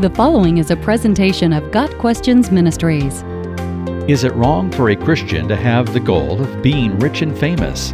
The 0.00 0.10
following 0.10 0.58
is 0.58 0.72
a 0.72 0.76
presentation 0.76 1.52
of 1.52 1.70
Got 1.70 1.88
Questions 1.98 2.50
Ministries. 2.50 3.22
Is 4.08 4.24
it 4.24 4.34
wrong 4.34 4.72
for 4.72 4.90
a 4.90 4.96
Christian 4.96 5.46
to 5.46 5.54
have 5.54 5.92
the 5.92 6.00
goal 6.00 6.42
of 6.42 6.62
being 6.62 6.98
rich 6.98 7.22
and 7.22 7.38
famous? 7.38 7.92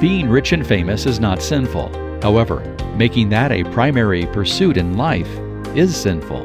Being 0.00 0.28
rich 0.28 0.50
and 0.50 0.66
famous 0.66 1.06
is 1.06 1.20
not 1.20 1.42
sinful. 1.42 1.92
However, 2.22 2.58
making 2.96 3.28
that 3.28 3.52
a 3.52 3.70
primary 3.70 4.26
pursuit 4.26 4.76
in 4.76 4.96
life 4.96 5.30
is 5.76 5.96
sinful. 5.96 6.44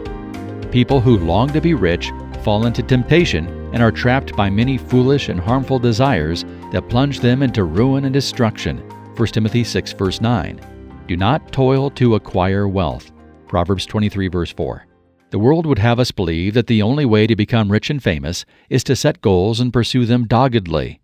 People 0.72 1.02
who 1.02 1.18
long 1.18 1.52
to 1.52 1.60
be 1.60 1.74
rich 1.74 2.12
fall 2.44 2.68
into 2.68 2.84
temptation 2.84 3.48
and 3.74 3.82
are 3.82 3.92
trapped 3.92 4.36
by 4.36 4.48
many 4.48 4.78
foolish 4.78 5.30
and 5.30 5.40
harmful 5.40 5.80
desires 5.80 6.46
that 6.72 6.88
plunge 6.88 7.20
them 7.20 7.42
into 7.42 7.64
ruin 7.64 8.06
and 8.06 8.14
destruction. 8.14 8.78
1 9.18 9.28
Timothy 9.30 9.64
6 9.64 9.92
verse 9.94 10.22
9. 10.22 10.62
Do 11.08 11.18
not 11.18 11.52
toil 11.52 11.90
to 11.90 12.14
acquire 12.14 12.68
wealth. 12.68 13.12
Proverbs 13.54 13.86
23, 13.86 14.30
verse 14.30 14.52
4. 14.52 14.88
The 15.30 15.38
world 15.38 15.68
would 15.68 15.78
have 15.78 16.00
us 16.00 16.10
believe 16.10 16.56
that 16.56 16.66
the 16.66 16.82
only 16.82 17.06
way 17.06 17.28
to 17.28 17.36
become 17.36 17.72
rich 17.72 17.92
and 17.92 18.02
famous 18.02 18.46
is 18.68 18.84
to 18.86 18.96
set 18.96 19.22
goals 19.22 19.60
and 19.60 19.72
pursue 19.72 20.08
them 20.08 20.26
doggedly. 20.26 21.02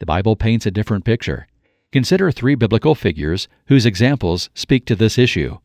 The 0.00 0.06
Bible 0.06 0.34
paints 0.34 0.66
a 0.66 0.72
different 0.72 1.04
picture. 1.04 1.46
Consider 1.92 2.32
three 2.32 2.56
biblical 2.56 2.96
figures 2.96 3.46
whose 3.66 3.86
examples 3.86 4.50
speak 4.54 4.86
to 4.86 4.96
this 4.96 5.18
issue. 5.18 5.58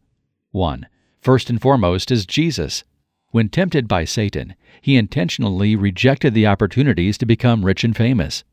1. 0.51 0.85
First 1.19 1.49
and 1.49 1.59
foremost 1.59 2.11
is 2.11 2.27
Jesus. 2.27 2.83
When 3.31 3.49
tempted 3.49 3.87
by 3.87 4.05
Satan, 4.05 4.53
he 4.83 4.97
intentionally 4.97 5.75
rejected 5.75 6.35
the 6.35 6.45
opportunities 6.45 7.17
to 7.17 7.25
become 7.25 7.65
rich 7.65 7.83
and 7.83 7.97
famous. 7.97 8.43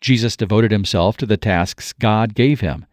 Jesus 0.00 0.36
devoted 0.36 0.72
himself 0.72 1.16
to 1.18 1.26
the 1.26 1.36
tasks 1.36 1.92
God 1.92 2.34
gave 2.34 2.58
him. 2.58 2.86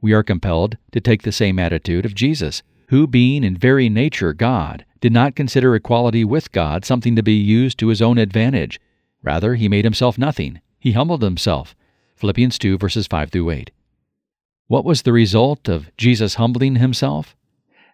We 0.00 0.12
are 0.14 0.24
compelled 0.24 0.78
to 0.90 1.00
take 1.00 1.22
the 1.22 1.30
same 1.30 1.60
attitude 1.60 2.04
of 2.04 2.16
Jesus 2.16 2.64
who, 2.92 3.06
being 3.06 3.42
in 3.42 3.56
very 3.56 3.88
nature 3.88 4.34
God, 4.34 4.84
did 5.00 5.14
not 5.14 5.34
consider 5.34 5.74
equality 5.74 6.26
with 6.26 6.52
God 6.52 6.84
something 6.84 7.16
to 7.16 7.22
be 7.22 7.32
used 7.32 7.78
to 7.78 7.88
his 7.88 8.02
own 8.02 8.18
advantage. 8.18 8.78
Rather, 9.22 9.54
he 9.54 9.66
made 9.66 9.86
himself 9.86 10.18
nothing. 10.18 10.60
He 10.78 10.92
humbled 10.92 11.22
himself. 11.22 11.74
Philippians 12.16 12.58
2, 12.58 12.76
verses 12.76 13.06
5 13.06 13.30
through 13.30 13.48
8. 13.48 13.70
What 14.66 14.84
was 14.84 15.00
the 15.00 15.12
result 15.14 15.70
of 15.70 15.90
Jesus 15.96 16.34
humbling 16.34 16.76
himself? 16.76 17.34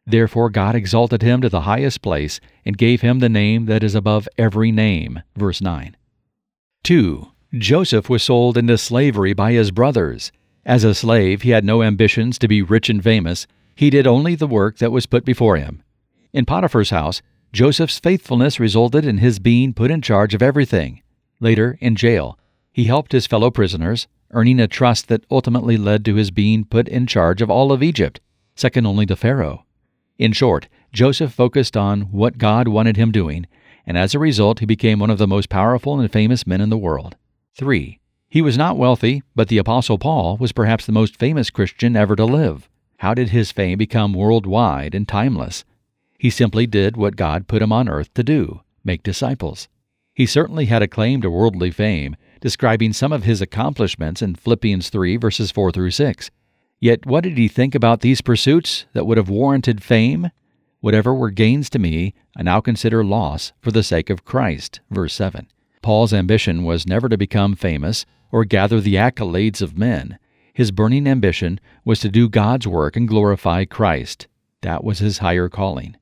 Therefore 0.05 0.51
God 0.51 0.75
exalted 0.75 1.23
him 1.23 1.43
to 1.43 1.49
the 1.49 1.61
highest 1.61 2.03
place 2.03 2.41
and 2.65 2.77
gave 2.77 3.01
him 3.01 3.21
the 3.21 3.29
name 3.29 3.67
that 3.67 3.85
is 3.85 3.95
above 3.95 4.29
every 4.37 4.73
name. 4.73 5.23
Verse 5.37 5.61
9. 5.61 5.97
2. 6.83 7.29
Joseph 7.55 8.11
was 8.11 8.25
sold 8.25 8.59
into 8.59 8.77
slavery 8.77 9.33
by 9.33 9.53
his 9.53 9.71
brothers. 9.71 10.33
As 10.67 10.83
a 10.83 10.93
slave, 10.93 11.43
he 11.43 11.51
had 11.51 11.65
no 11.65 11.85
ambitions 11.85 12.37
to 12.41 12.49
be 12.49 12.63
rich 12.63 12.91
and 12.91 13.01
famous, 13.01 13.47
he 13.79 13.91
did 13.91 14.09
only 14.09 14.35
the 14.35 14.49
work 14.49 14.79
that 14.79 14.91
was 14.91 15.07
put 15.07 15.25
before 15.25 15.57
him. 15.57 15.85
In 16.33 16.45
Potiphar's 16.45 16.91
house, 16.91 17.23
Joseph's 17.53 18.01
faithfulness 18.01 18.59
resulted 18.59 19.05
in 19.05 19.19
his 19.19 19.39
being 19.39 19.73
put 19.73 19.93
in 19.93 20.03
charge 20.03 20.35
of 20.35 20.43
everything. 20.43 21.01
Later, 21.39 21.79
in 21.81 21.95
jail, 21.95 22.37
he 22.73 22.87
helped 22.87 23.13
his 23.13 23.29
fellow 23.29 23.53
prisoners, 23.53 24.09
earning 24.33 24.59
a 24.59 24.67
trust 24.67 25.07
that 25.07 25.25
ultimately 25.31 25.77
led 25.77 26.05
to 26.05 26.17
his 26.17 26.33
being 26.33 26.65
put 26.65 26.89
in 26.89 27.07
charge 27.07 27.41
of 27.41 27.51
all 27.51 27.71
of 27.71 27.81
Egypt, 27.81 28.21
second 28.57 28.85
only 28.85 29.07
to 29.07 29.15
Pharaoh. 29.15 29.65
In 30.19 30.33
short, 30.33 30.67
Joseph 30.93 31.33
focused 31.33 31.77
on 31.77 32.11
what 32.11 32.37
God 32.37 32.67
wanted 32.67 32.97
him 32.97 33.13
doing, 33.13 33.47
and 33.87 33.97
as 33.97 34.13
a 34.13 34.19
result, 34.19 34.59
he 34.59 34.67
became 34.67 34.99
one 34.99 35.11
of 35.11 35.19
the 35.19 35.29
most 35.29 35.49
powerful 35.49 36.01
and 36.01 36.11
famous 36.11 36.49
men 36.49 36.61
in 36.61 36.71
the 36.71 36.77
world. 36.77 37.15
3. 37.55 38.01
He 38.29 38.43
was 38.43 38.59
not 38.59 38.77
wealthy, 38.77 39.23
but 39.37 39.47
the 39.47 39.59
Apostle 39.59 39.99
Paul 39.99 40.37
was 40.37 40.51
perhaps 40.51 40.85
the 40.85 40.91
most 40.91 41.17
famous 41.17 41.49
Christian 41.49 41.95
ever 41.95 42.17
to 42.17 42.25
live. 42.25 42.69
How 42.99 43.15
did 43.15 43.31
his 43.31 43.53
fame 43.53 43.79
become 43.79 44.13
worldwide 44.13 44.95
and 44.95 45.07
timeless? 45.07 45.65
He 46.19 46.31
simply 46.31 46.67
did 46.67 46.97
what 46.97 47.17
God 47.17 47.47
put 47.47 47.63
him 47.63 47.73
on 47.73 47.89
earth 47.89 48.13
to 48.15 48.25
do 48.25 48.63
make 48.85 49.03
disciples. 49.03 49.69
He 50.15 50.27
certainly 50.27 50.67
had 50.67 50.83
a 50.83 50.89
claim 50.89 51.21
to 51.21 51.31
worldly 51.31 51.71
fame, 51.71 52.17
describing 52.41 52.93
some 52.93 53.13
of 53.13 53.25
his 53.25 53.41
accomplishments 53.41 54.23
in 54.23 54.35
Philippians 54.35 54.89
3, 54.89 55.17
verses 55.17 55.51
4 55.51 55.71
through 55.73 55.91
6. 55.91 56.31
Yet 56.81 57.05
what 57.05 57.23
did 57.23 57.37
he 57.37 57.49
think 57.49 57.75
about 57.75 58.01
these 58.01 58.21
pursuits 58.21 58.87
that 58.95 59.07
would 59.07 59.17
have 59.17 59.29
warranted 59.29 59.83
fame? 59.83 60.31
Whatever 60.81 61.15
were 61.15 61.31
gains 61.31 61.69
to 61.71 61.79
me, 61.79 62.15
I 62.37 62.43
now 62.43 62.61
consider 62.61 63.05
loss 63.05 63.53
for 63.61 63.71
the 63.71 63.83
sake 63.83 64.11
of 64.11 64.25
Christ. 64.25 64.81
Verse 64.91 65.15
7. 65.15 65.47
Paul's 65.83 66.15
ambition 66.15 66.65
was 66.65 66.87
never 66.87 67.09
to 67.09 67.19
become 67.19 67.55
famous 67.55 68.07
or 68.33 68.45
gather 68.45 68.81
the 68.81 68.95
accolades 68.95 69.61
of 69.61 69.79
men. 69.79 70.19
His 70.59 70.73
burning 70.73 71.07
ambition 71.07 71.61
was 71.85 72.01
to 72.01 72.09
do 72.09 72.29
God's 72.29 72.67
work 72.67 72.97
and 72.97 73.07
glorify 73.07 73.65
Christ. 73.65 74.27
That 74.63 74.83
was 74.83 74.99
his 74.99 75.19
higher 75.19 75.49
calling. 75.49 75.95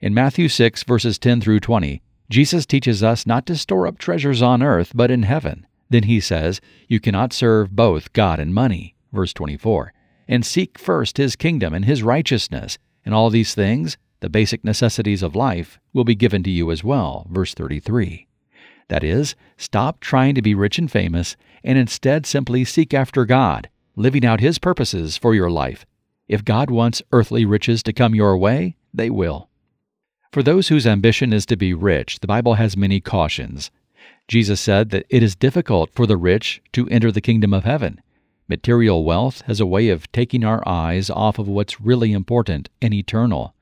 In 0.00 0.14
Matthew 0.14 0.48
6, 0.48 0.84
verses 0.84 1.18
10 1.18 1.40
through 1.40 1.58
20, 1.58 2.00
Jesus 2.30 2.64
teaches 2.64 3.02
us 3.02 3.26
not 3.26 3.44
to 3.46 3.56
store 3.56 3.88
up 3.88 3.98
treasures 3.98 4.40
on 4.40 4.62
earth, 4.62 4.92
but 4.94 5.10
in 5.10 5.24
heaven. 5.24 5.66
Then 5.90 6.04
he 6.04 6.20
says, 6.20 6.60
You 6.86 7.00
cannot 7.00 7.32
serve 7.32 7.74
both 7.74 8.12
God 8.12 8.38
and 8.38 8.54
money. 8.54 8.94
Verse 9.12 9.32
24. 9.32 9.92
And 10.28 10.46
seek 10.46 10.78
first 10.78 11.16
his 11.16 11.34
kingdom 11.34 11.74
and 11.74 11.84
his 11.84 12.04
righteousness, 12.04 12.78
and 13.04 13.12
all 13.12 13.30
these 13.30 13.52
things, 13.52 13.98
the 14.20 14.30
basic 14.30 14.62
necessities 14.62 15.24
of 15.24 15.34
life, 15.34 15.80
will 15.92 16.04
be 16.04 16.14
given 16.14 16.44
to 16.44 16.50
you 16.50 16.70
as 16.70 16.84
well. 16.84 17.26
Verse 17.32 17.52
33. 17.52 18.28
That 18.90 19.02
is, 19.02 19.34
stop 19.56 19.98
trying 19.98 20.36
to 20.36 20.42
be 20.42 20.54
rich 20.54 20.78
and 20.78 20.88
famous, 20.88 21.36
and 21.64 21.76
instead 21.76 22.26
simply 22.26 22.64
seek 22.64 22.94
after 22.94 23.24
God 23.24 23.68
living 23.98 24.24
out 24.24 24.40
His 24.40 24.58
purposes 24.58 25.16
for 25.16 25.34
your 25.34 25.50
life. 25.50 25.84
If 26.28 26.44
God 26.44 26.70
wants 26.70 27.02
earthly 27.10 27.44
riches 27.44 27.82
to 27.82 27.92
come 27.92 28.14
your 28.14 28.36
way, 28.38 28.76
they 28.94 29.10
will. 29.10 29.48
For 30.32 30.42
those 30.42 30.68
whose 30.68 30.86
ambition 30.86 31.32
is 31.32 31.44
to 31.46 31.56
be 31.56 31.74
rich, 31.74 32.20
the 32.20 32.26
Bible 32.26 32.54
has 32.54 32.76
many 32.76 33.00
cautions. 33.00 33.70
Jesus 34.28 34.60
said 34.60 34.90
that 34.90 35.06
it 35.08 35.22
is 35.22 35.34
difficult 35.34 35.90
for 35.94 36.06
the 36.06 36.16
rich 36.16 36.62
to 36.72 36.88
enter 36.88 37.10
the 37.10 37.20
kingdom 37.20 37.52
of 37.52 37.64
heaven. 37.64 38.00
Material 38.48 39.04
wealth 39.04 39.40
has 39.42 39.58
a 39.58 39.66
way 39.66 39.88
of 39.88 40.10
taking 40.12 40.44
our 40.44 40.66
eyes 40.66 41.10
off 41.10 41.38
of 41.38 41.48
what's 41.48 41.80
really 41.80 42.12
important 42.12 42.68
and 42.80 42.94
eternal. 42.94 43.54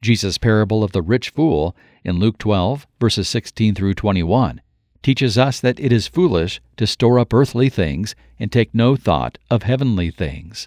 Jesus' 0.00 0.38
parable 0.38 0.84
of 0.84 0.92
the 0.92 1.02
rich 1.02 1.30
fool 1.30 1.74
in 2.04 2.18
Luke 2.18 2.38
12, 2.38 2.86
verses 3.00 3.28
16 3.28 3.74
through 3.74 3.94
21, 3.94 4.60
teaches 5.06 5.38
us 5.38 5.60
that 5.60 5.78
it 5.78 5.92
is 5.92 6.08
foolish 6.08 6.60
to 6.76 6.84
store 6.84 7.20
up 7.20 7.32
earthly 7.32 7.68
things 7.68 8.16
and 8.40 8.50
take 8.50 8.74
no 8.74 8.96
thought 8.96 9.38
of 9.48 9.62
heavenly 9.62 10.10
things. 10.10 10.66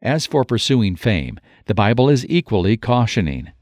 As 0.00 0.24
for 0.24 0.42
pursuing 0.42 0.96
fame, 0.96 1.38
the 1.66 1.74
Bible 1.74 2.08
is 2.08 2.24
equally 2.26 2.78
cautioning. 2.78 3.52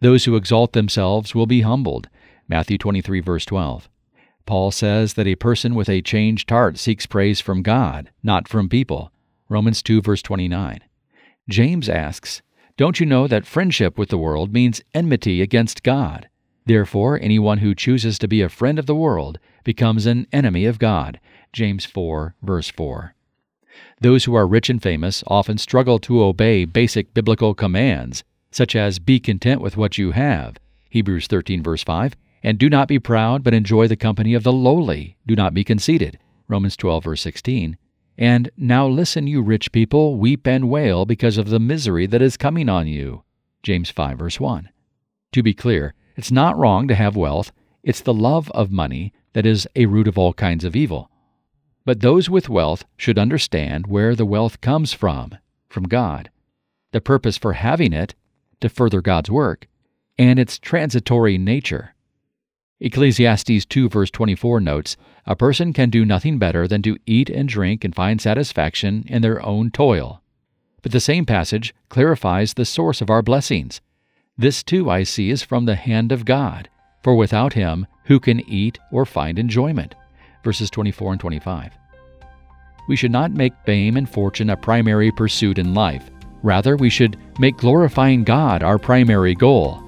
Those 0.00 0.26
who 0.26 0.36
exalt 0.36 0.74
themselves 0.74 1.34
will 1.34 1.46
be 1.46 1.62
humbled. 1.62 2.10
Matthew 2.46 2.76
23, 2.76 3.20
verse 3.20 3.46
12. 3.46 3.88
Paul 4.44 4.70
says 4.70 5.14
that 5.14 5.26
a 5.26 5.34
person 5.34 5.74
with 5.74 5.88
a 5.88 6.02
changed 6.02 6.50
heart 6.50 6.76
seeks 6.76 7.06
praise 7.06 7.40
from 7.40 7.62
God, 7.62 8.10
not 8.22 8.48
from 8.48 8.68
people. 8.68 9.10
Romans 9.48 9.82
2, 9.82 10.02
verse 10.02 10.20
29. 10.20 10.80
James 11.48 11.88
asks, 11.88 12.42
Don't 12.76 13.00
you 13.00 13.06
know 13.06 13.26
that 13.26 13.46
friendship 13.46 13.96
with 13.96 14.10
the 14.10 14.18
world 14.18 14.52
means 14.52 14.82
enmity 14.92 15.40
against 15.40 15.82
God? 15.82 16.28
Therefore, 16.66 17.18
anyone 17.20 17.58
who 17.58 17.74
chooses 17.74 18.18
to 18.18 18.28
be 18.28 18.42
a 18.42 18.48
friend 18.48 18.78
of 18.78 18.86
the 18.86 18.94
world 18.94 19.38
becomes 19.64 20.06
an 20.06 20.26
enemy 20.32 20.66
of 20.66 20.78
God. 20.78 21.20
James 21.52 21.84
4, 21.84 22.34
verse 22.42 22.68
4. 22.70 23.14
Those 24.00 24.24
who 24.24 24.34
are 24.34 24.46
rich 24.46 24.70
and 24.70 24.82
famous 24.82 25.24
often 25.26 25.58
struggle 25.58 25.98
to 26.00 26.22
obey 26.22 26.64
basic 26.64 27.14
biblical 27.14 27.54
commands, 27.54 28.24
such 28.50 28.74
as 28.74 28.98
be 28.98 29.20
content 29.20 29.60
with 29.60 29.76
what 29.76 29.98
you 29.98 30.12
have, 30.12 30.56
Hebrews 30.90 31.26
13, 31.26 31.62
verse 31.62 31.84
5, 31.84 32.14
and 32.42 32.58
do 32.58 32.68
not 32.68 32.88
be 32.88 32.98
proud, 32.98 33.42
but 33.44 33.54
enjoy 33.54 33.86
the 33.86 33.96
company 33.96 34.34
of 34.34 34.42
the 34.42 34.52
lowly. 34.52 35.16
Do 35.26 35.34
not 35.34 35.54
be 35.54 35.64
conceited, 35.64 36.18
Romans 36.48 36.76
12, 36.76 37.04
verse 37.04 37.20
16. 37.22 37.76
And 38.18 38.50
now 38.56 38.86
listen, 38.86 39.26
you 39.26 39.42
rich 39.42 39.72
people, 39.72 40.16
weep 40.18 40.46
and 40.46 40.68
wail 40.68 41.06
because 41.06 41.38
of 41.38 41.48
the 41.48 41.60
misery 41.60 42.06
that 42.06 42.22
is 42.22 42.36
coming 42.36 42.68
on 42.68 42.86
you, 42.86 43.24
James 43.62 43.90
5, 43.90 44.18
verse 44.18 44.40
1. 44.40 44.68
To 45.32 45.42
be 45.42 45.54
clear, 45.54 45.94
it's 46.16 46.30
not 46.30 46.56
wrong 46.56 46.88
to 46.88 46.94
have 46.94 47.16
wealth, 47.16 47.52
it's 47.82 48.00
the 48.00 48.14
love 48.14 48.50
of 48.50 48.70
money 48.70 49.12
that 49.32 49.46
is 49.46 49.66
a 49.76 49.86
root 49.86 50.08
of 50.08 50.18
all 50.18 50.32
kinds 50.32 50.64
of 50.64 50.76
evil. 50.76 51.10
But 51.84 52.00
those 52.00 52.28
with 52.28 52.48
wealth 52.48 52.84
should 52.96 53.18
understand 53.18 53.86
where 53.86 54.14
the 54.14 54.26
wealth 54.26 54.60
comes 54.60 54.92
from, 54.92 55.38
from 55.68 55.84
God, 55.84 56.30
the 56.92 57.00
purpose 57.00 57.38
for 57.38 57.54
having 57.54 57.92
it, 57.92 58.14
to 58.60 58.68
further 58.68 59.00
God's 59.00 59.30
work, 59.30 59.66
and 60.18 60.38
its 60.38 60.58
transitory 60.58 61.38
nature. 61.38 61.94
Ecclesiastes 62.80 63.66
2 63.66 63.88
verse 63.88 64.10
24 64.10 64.60
notes, 64.60 64.96
A 65.26 65.36
person 65.36 65.72
can 65.72 65.90
do 65.90 66.04
nothing 66.04 66.38
better 66.38 66.66
than 66.66 66.82
to 66.82 66.98
eat 67.06 67.30
and 67.30 67.48
drink 67.48 67.84
and 67.84 67.94
find 67.94 68.20
satisfaction 68.20 69.04
in 69.06 69.22
their 69.22 69.44
own 69.44 69.70
toil. 69.70 70.22
But 70.82 70.92
the 70.92 71.00
same 71.00 71.26
passage 71.26 71.74
clarifies 71.88 72.54
the 72.54 72.64
source 72.64 73.00
of 73.00 73.10
our 73.10 73.22
blessings. 73.22 73.80
This 74.40 74.62
too 74.62 74.88
I 74.88 75.02
see 75.02 75.28
is 75.28 75.42
from 75.42 75.66
the 75.66 75.74
hand 75.74 76.12
of 76.12 76.24
God, 76.24 76.70
for 77.02 77.14
without 77.14 77.52
him 77.52 77.86
who 78.04 78.18
can 78.18 78.40
eat 78.48 78.78
or 78.90 79.04
find 79.04 79.38
enjoyment? 79.38 79.94
Verses 80.42 80.70
24 80.70 81.12
and 81.12 81.20
25. 81.20 81.72
We 82.88 82.96
should 82.96 83.10
not 83.10 83.32
make 83.32 83.52
fame 83.66 83.98
and 83.98 84.08
fortune 84.08 84.48
a 84.48 84.56
primary 84.56 85.12
pursuit 85.12 85.58
in 85.58 85.74
life. 85.74 86.10
Rather, 86.42 86.78
we 86.78 86.88
should 86.88 87.18
make 87.38 87.58
glorifying 87.58 88.24
God 88.24 88.62
our 88.62 88.78
primary 88.78 89.34
goal. 89.34 89.78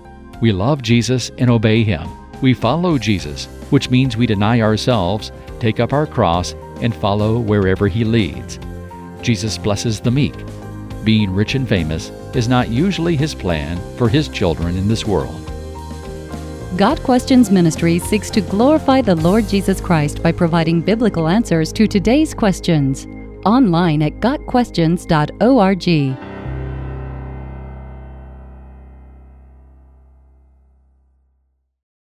We 0.43 0.53
love 0.53 0.83
Jesus 0.83 1.31
and 1.39 1.49
obey 1.49 1.83
Him. 1.83 2.07
We 2.43 2.53
follow 2.53 2.99
Jesus, 2.99 3.47
which 3.71 3.89
means 3.89 4.19
we 4.19 4.27
deny 4.27 4.61
ourselves, 4.61 5.33
take 5.61 5.81
up 5.81 5.95
our 5.95 6.07
cross, 6.07 6.53
and 6.83 6.95
follow 6.95 7.39
wherever 7.39 7.89
He 7.89 8.05
leads. 8.05 8.59
Jesus 9.23 9.57
blesses 9.57 9.99
the 9.99 10.11
meek. 10.11 10.35
Being 11.05 11.35
rich 11.35 11.55
and 11.55 11.69
famous 11.69 12.11
is 12.35 12.49
not 12.49 12.69
usually 12.69 13.17
His 13.17 13.35
plan 13.35 13.79
for 13.97 14.09
His 14.09 14.29
children 14.29 14.77
in 14.77 14.89
this 14.89 15.07
world. 15.07 15.39
Got 16.77 17.03
Questions 17.03 17.51
Ministry 17.51 17.99
seeks 17.99 18.31
to 18.31 18.41
glorify 18.41 19.03
the 19.03 19.17
Lord 19.17 19.49
Jesus 19.49 19.81
Christ 19.81 20.23
by 20.23 20.33
providing 20.33 20.81
biblical 20.81 21.29
answers 21.29 21.73
to 21.75 21.87
today's 21.87 22.33
questions. 22.33 23.07
Online 23.45 24.03
at 24.03 24.21
GotQuestions.org. 24.21 26.32